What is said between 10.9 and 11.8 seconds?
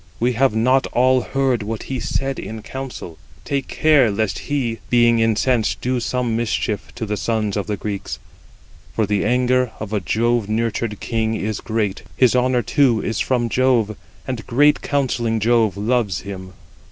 king is